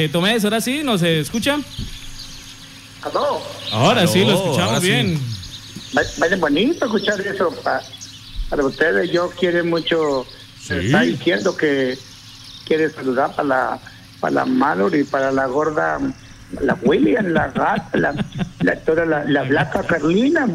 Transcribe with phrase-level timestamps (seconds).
[0.00, 1.58] Eh, Tomés, ahora sí, ¿nos escucha?
[3.02, 3.42] ¿Aló?
[3.72, 4.86] Ahora sí, lo escuchamos ahora sí.
[4.86, 5.20] bien.
[6.18, 7.50] Vaya bonito escuchar eso.
[7.64, 7.82] pa-
[8.48, 10.24] para ustedes, yo quiero mucho.
[10.60, 10.74] Sí.
[10.74, 11.98] Está diciendo que
[12.64, 13.78] quiere saludar para la,
[14.20, 15.98] para la Mallory, para la gorda,
[16.60, 18.14] la William, la gata, la,
[18.60, 20.46] la, toda la, la blanca Carlina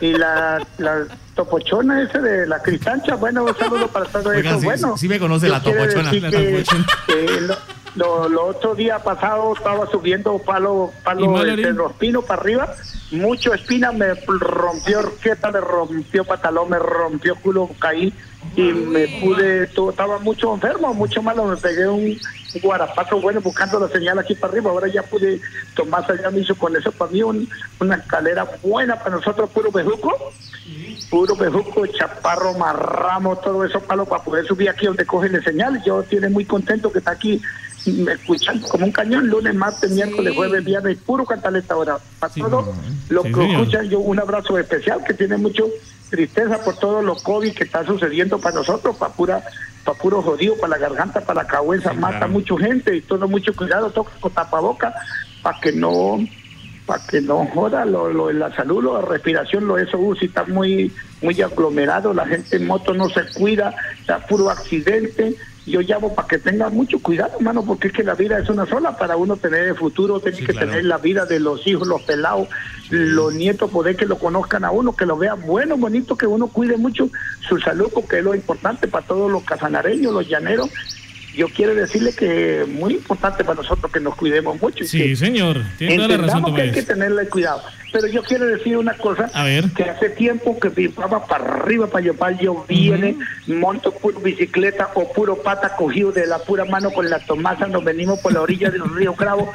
[0.00, 3.16] y la, la topochona esa de la cristancha.
[3.16, 4.60] Bueno, un saludo para todo Oiga, eso.
[4.60, 6.64] sí- bueno, sí me conoce la topochona, que,
[7.06, 7.58] que lo,
[7.94, 12.74] lo, lo otro día pasado estaba subiendo palo, ¿Y palo de los pinos para arriba.
[13.10, 18.12] Mucho espina me rompió orqueta, me rompió pantalón, me rompió culo, caí
[18.56, 22.18] y me pude, todo, estaba mucho enfermo, mucho malo, me pegué un,
[22.62, 25.40] guarapazo bueno buscando la señal aquí para arriba, ahora ya pude
[25.74, 27.48] tomar allá me hizo con eso para mí un-
[27.80, 30.32] una escalera buena para nosotros, puro bejuco,
[31.10, 35.82] puro bejuco, chaparro, marramo, todo eso palo para poder subir aquí donde cogen la señal.
[35.84, 37.40] Yo tiene muy contento que está aquí
[37.86, 41.98] mm, escuchando como un cañón, lunes, martes, miércoles, jueves, viernes, puro cantaleta ahora.
[42.18, 42.72] Para Sí, todo
[43.08, 43.50] lo sí, que señor.
[43.60, 45.68] escuchan, yo un abrazo especial que tiene mucho
[46.10, 49.42] tristeza por todo lo COVID que está sucediendo para nosotros, para pura
[49.84, 52.32] para puro jodido, para la garganta, para la cabeza, Sí, mata claro.
[52.32, 54.94] mucha gente y todo mucho cuidado, toca con tapaboca
[55.42, 56.20] para que no
[56.86, 60.26] para que no joda lo, lo, la salud, lo, la respiración, lo eso, uh, si
[60.26, 65.34] está muy muy aglomerado, la gente en moto no se cuida, está puro accidente.
[65.64, 68.66] Yo llamo para que tengan mucho cuidado, hermano, porque es que la vida es una
[68.66, 68.96] sola.
[68.96, 70.68] Para uno tener el futuro, tiene Sí, que claro.
[70.68, 72.48] tener la vida de los hijos, los pelados,
[72.90, 76.48] los nietos, poder que lo conozcan a uno, que lo vean bueno, bonito, que uno
[76.48, 77.08] cuide mucho
[77.48, 80.68] su salud, porque es lo importante para todos los casanareños, los llaneros.
[81.36, 84.84] Yo quiero decirle que es muy importante para nosotros que nos cuidemos mucho.
[84.84, 85.62] y Sí, que señor.
[85.78, 87.62] Tiene toda la razón, Entendamos que hay que tenerle cuidado.
[87.92, 89.70] Pero yo quiero decir una cosa, A ver.
[89.72, 93.16] que hace tiempo que vivaba para arriba, para llevar, yo viene,
[93.46, 97.84] monto puro bicicleta o puro pata cogido de la pura mano con la Tomasa, nos
[97.84, 99.52] venimos por la orilla del río Cravo.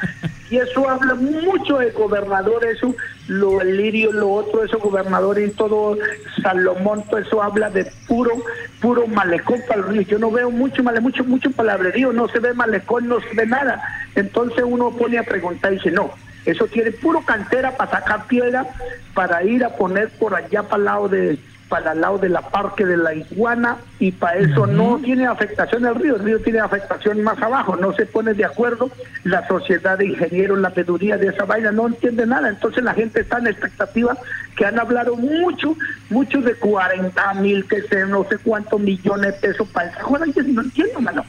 [0.50, 2.96] Y eso habla mucho del gobernador, eso,
[3.28, 5.98] lo lirio, lo otro, eso gobernador y todo
[6.42, 8.32] Salomón, todo eso habla de puro,
[8.80, 10.02] puro malecón para el río.
[10.04, 13.46] Yo no veo mucho, male, mucho, mucho palabrerío, no se ve malecón, no se ve
[13.46, 13.82] nada.
[14.16, 16.12] Entonces uno pone a preguntar y dice, no,
[16.48, 18.66] eso tiene puro cantera para sacar piedra,
[19.14, 22.42] para ir a poner por allá para el lado de para el lado de la
[22.42, 26.60] parque de la iguana y para eso no tiene afectación el río, el río tiene
[26.60, 28.90] afectación más abajo, no se pone de acuerdo
[29.24, 33.22] la sociedad de ingenieros, la peduría de esa vaina, no entiende nada, entonces la gente
[33.22, 34.18] está en expectativa
[34.56, 35.76] que han hablado mucho,
[36.10, 40.62] mucho de 40 mil, que sé, no sé cuántos millones de pesos para esa no
[40.62, 41.26] entiendo, mano.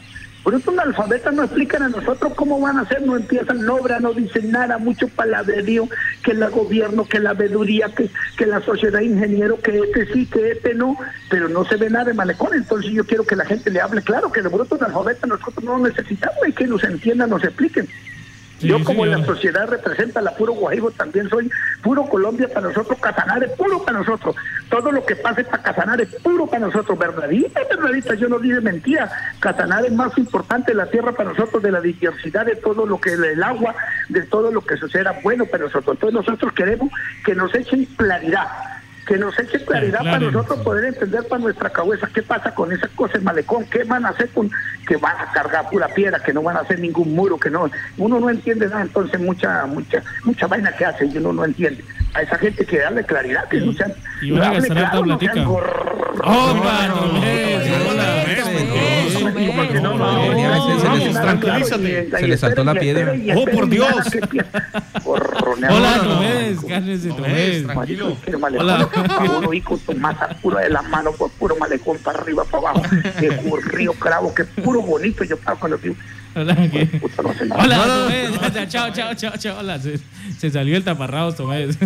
[0.49, 4.01] Por eso un no explican a nosotros cómo van a hacer, no empiezan, no obra,
[4.01, 5.87] no dicen nada, mucho palabrerío,
[6.25, 10.53] que el gobierno, que la veeduría, que, la sociedad de ingenieros, que este sí, que
[10.53, 10.97] este no,
[11.29, 12.55] pero no se ve nada de malecón.
[12.55, 15.81] Entonces yo quiero que la gente le hable claro, que de brutos alfabetas nosotros no
[15.81, 17.87] necesitamos y que nos entiendan, nos expliquen.
[18.59, 21.49] Sí, Yo como la sociedad representa la puro Guajibo también soy
[21.83, 24.35] puro Colombia para nosotros, Casanare puro para nosotros.
[24.69, 29.11] Todo lo que pase para Casanare puro para nosotros, verdadita, verdadita, yo no digo mentira.
[29.39, 33.13] Casanare es más importante la tierra para nosotros de la diversidad de todo lo que
[33.13, 33.77] el agua,
[34.09, 35.95] de todo lo que suceda bueno para nosotros.
[35.95, 36.91] Entonces nosotros queremos
[37.25, 38.49] que nos echen claridad
[39.09, 40.19] que nos echen claridad claro.
[40.19, 44.05] para nosotros poder entender para nuestra cabeza qué pasa con esas cosas, malecón, qué van
[44.05, 44.51] a hacer con
[44.87, 47.71] que van a cargar pura piedra, que no van a hacer ningún muro, que no,
[47.97, 51.83] uno no entiende nada, entonces mucha, mucha, mucha vaina que hace y uno no entiende.
[52.13, 55.19] A esa gente que darle claridad, que no sean, y van a gastar claro, no
[55.19, 55.45] sean
[61.03, 62.11] nada, tranquilízate.
[62.11, 63.15] Se le saltó la piedra.
[63.37, 63.97] ¡Oh, por Dios!
[65.61, 65.67] Que.
[65.67, 65.77] Gorroneado.
[65.77, 68.17] Hola, Tomés, cálmese, Tomés, tranquilo.
[68.59, 68.89] Hola.
[69.09, 72.45] a uno y con tu masa pura de la mano, por puro malecón para arriba,
[72.45, 72.83] para abajo,
[73.21, 73.31] de
[73.73, 75.95] río cravo, que puro bonito yo pago cuando digo,
[76.35, 77.01] Hola, ¿qué?
[77.57, 78.41] Hola, No, no, Tomés.
[78.41, 79.59] Ya, ya, Chao, chao, chao, chao.
[79.59, 79.99] Hola, se,
[80.39, 81.77] se salió el taparrabos, Tomés.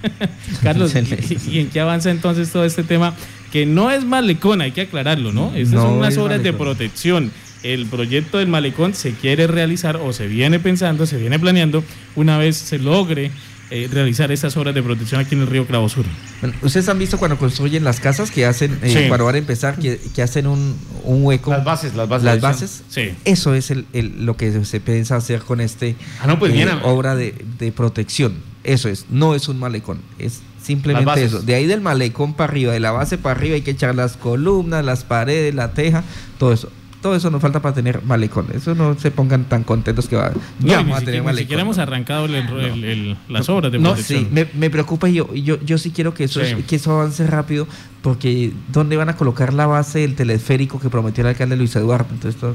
[0.62, 3.14] Carlos, ¿y, y en qué avanza entonces todo este tema?
[3.52, 5.52] Que no es malecón, hay que aclararlo, ¿no?
[5.54, 6.66] Estas No son unas es obras de malecón.
[6.66, 7.32] protección.
[7.62, 11.84] El proyecto del malecón se quiere realizar o se viene pensando, se viene planeando
[12.16, 13.30] una vez se logre
[13.72, 16.04] eh, realizar estas obras de protección aquí en el río Cravo Sur.
[16.40, 19.08] Bueno, Ustedes han visto cuando construyen las casas que hacen, eh, Sí.
[19.08, 21.50] cuando van a empezar, que, que hacen un, un hueco.
[21.52, 22.24] Las bases, las bases.
[22.24, 22.82] Las bases.
[22.88, 23.10] Sí.
[23.24, 26.56] Eso es el, el- lo que se piensa hacer con este Ah, no, pues eh,
[26.56, 28.34] bien, obra de, de protección.
[28.64, 31.40] Eso es, no es un malecón, es simplemente eso.
[31.40, 34.16] De ahí del malecón para arriba, de la base para arriba hay que echar las
[34.16, 36.02] columnas, las paredes, la teja,
[36.38, 36.70] todo eso.
[37.02, 38.46] Todo eso nos falta para tener malecón.
[38.54, 40.30] Eso no se pongan tan contentos que va,
[40.60, 41.38] No, ya ni, vamos a tener ni malecón.
[41.44, 44.24] siquiera hemos arrancado el- el- el- las obras de No, protección.
[44.24, 46.56] sí, me, me preocupa y yo, yo, yo sí quiero que eso, Sí.
[46.68, 47.66] que eso avance rápido,
[48.02, 52.08] porque ¿dónde van a colocar la base del telesférico que prometió el alcalde Luis Eduardo?
[52.12, 52.54] Entonces, todo-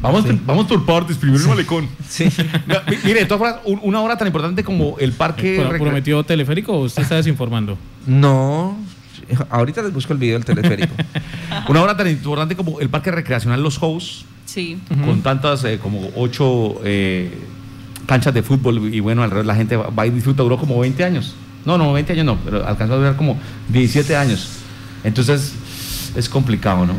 [0.00, 0.40] Vamos, Sí.
[0.44, 1.86] vamos por partes, primero el malecón.
[2.08, 2.24] Sí.
[2.66, 2.74] No,
[3.04, 5.64] mire, de todas formas, un- una hora tan importante como el parque.
[5.78, 7.78] ¿Prometió teleférico o usted está desinformando?
[8.06, 8.76] No,
[9.50, 10.94] ahorita les busco el video del teleférico.
[11.68, 14.78] Una hora tan importante como el parque recreacional Los House, Sí.
[15.04, 17.30] con tantas, eh, como ocho eh,
[18.06, 21.04] canchas de fútbol y bueno, alrededor la gente va, va y disfruta, duró como 20
[21.04, 21.34] años.
[21.64, 23.38] No, no, 20 años no, pero alcanzó a durar como
[23.68, 24.48] 17 años.
[25.04, 25.54] Entonces,
[26.16, 26.94] es complicado, ¿no?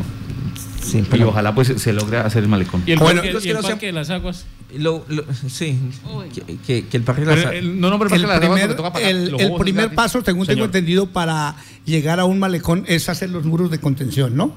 [0.84, 2.82] Sí, Y pero- ojalá pues se logre hacer el malecón.
[2.86, 4.44] ¿Y el Bueno, parque, entonces y el que no sea- parque de las aguas?
[4.76, 5.78] Lo- lo- sí,
[6.12, 6.28] Uy.
[6.28, 8.48] que, que- que el parque de las el- no, no, pero el El parque de
[8.48, 9.96] las aguas primer, pagar el- el primer gratis.
[9.96, 11.54] paso, según tengo entendido, para
[11.86, 14.52] llegar a un malecón es hacer los muros de contención, ¿no?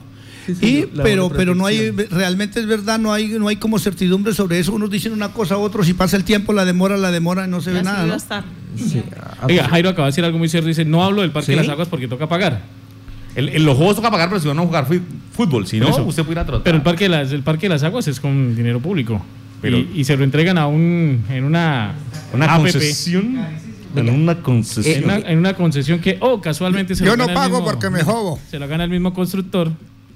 [0.48, 4.34] Sí, y, pero, pero no hay, realmente es verdad, no hay, no hay como certidumbre
[4.34, 4.72] sobre eso.
[4.74, 7.60] Unos dicen una cosa, otros, si pasa el tiempo, la demora, la demora, y no
[7.62, 8.16] se ve nada, ¿no?
[9.44, 10.68] Oiga, Jairo acaba de decir algo muy cierto.
[10.68, 12.62] Dice, no hablo del parque de las aguas porque toca pagar.
[13.38, 14.86] El- el- los juegos toca pagar, pero si van a jugar
[15.32, 16.04] fútbol, si no, eso.
[16.04, 16.64] usted puede ir a trotar.
[16.64, 19.24] Pero el parque, de las, el parque de las aguas es con dinero público.
[19.62, 21.94] Pero- y, y se lo entregan a un, en una,
[22.34, 23.38] Una APP, concesión.
[23.96, 24.98] En una concesión.
[24.98, 27.58] En una, en una concesión que, oh, casualmente se Yo lo no gana el pago
[27.60, 28.40] mismo- porque me jobo.
[28.52, 29.72] Se lo gana el mismo constructor.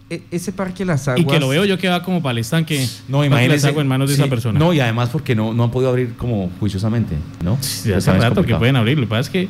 [0.09, 1.21] e- ese parque de las aguas.
[1.21, 2.85] Y que lo veo yo que va como para el estanque.
[3.07, 3.67] No, las imagínese.
[3.69, 4.59] aguas en manos de Sí, esa persona.
[4.59, 7.57] No, y además porque no, no han podido abrir como juiciosamente, ¿no?
[7.85, 8.97] Ya hace rato que pueden abrir.
[8.97, 9.47] Lo que pasa es que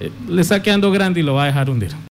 [0.00, 1.90] eh, le está quedando grande y lo va a dejar hundir.